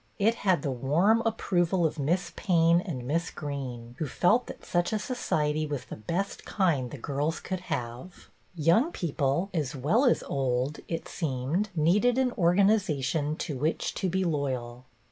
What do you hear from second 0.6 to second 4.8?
the warm approval of Miss Payne and Miss Greene, who felt that